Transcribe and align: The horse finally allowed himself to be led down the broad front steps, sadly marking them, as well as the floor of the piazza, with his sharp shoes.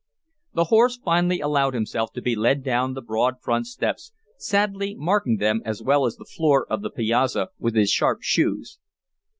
The 0.55 0.63
horse 0.73 0.97
finally 0.97 1.41
allowed 1.41 1.75
himself 1.75 2.11
to 2.13 2.23
be 2.23 2.35
led 2.35 2.63
down 2.63 2.95
the 2.95 3.03
broad 3.03 3.39
front 3.39 3.67
steps, 3.67 4.11
sadly 4.35 4.95
marking 4.97 5.37
them, 5.37 5.61
as 5.63 5.83
well 5.83 6.07
as 6.07 6.15
the 6.15 6.25
floor 6.25 6.65
of 6.71 6.81
the 6.81 6.89
piazza, 6.89 7.49
with 7.59 7.75
his 7.75 7.91
sharp 7.91 8.23
shoes. 8.23 8.79